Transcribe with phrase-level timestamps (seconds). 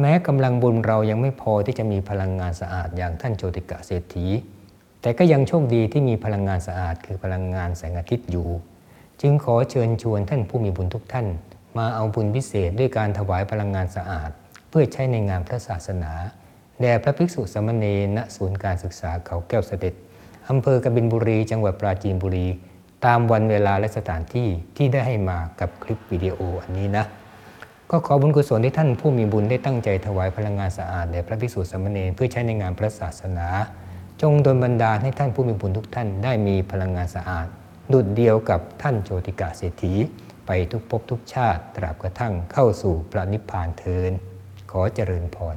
[0.00, 4.26] แม้กำลังบุญเรายังไม่พอที่จะมีพลังงานสะอาดอย่างท่านโจติกะเศรษฐี
[5.02, 8.48] แต่ก็ยังโชคดีที่มีพลังงานสะอาดคือพลังงานแสงอาทิตย์อยู่
[9.20, 11.26] จึงขอเชิญชวนท่านผู้มีบุญทุกท่าน
[11.78, 14.30] มาเอาบุญพิเศษด้วยการถวายพลังงานสะอาด
[14.68, 16.12] เพื่อใช้ในงานพระศาสนา
[16.80, 19.94] แด่พระภิกษุสมเณรณศูนย์การศึกษาเขาแก้วเสด็จ
[20.48, 22.46] อำเภอกบินบุรี จังหวัดปราจีนบุรี
[23.06, 27.04] ตามวันเวลาและสถานที่ที่ได้ให้มากับคลิปวิดีโออันนี้นะ
[27.90, 33.48] ก็ขอบุญกุศลที่ท่านผู้มีบุญได้ตั้งใจถวายพลังงานสะอาดแด่พระภิกษุสามเณรเพื่อใช้ในงานพระศาสนา
[34.22, 37.46] จงดลบันดาลให้ท่านผู้มีบุญทุกท่านได้มีพลังงานสะอาด
[37.92, 39.92] ดุดเดียวกับท่านโจติกาเศรษฐี
[40.46, 44.12] ไปทุกภพทุกชาติตราบกระทั่งเข้าสู่พระนิพพานเทิน
[44.70, 45.56] ขอเจริญพร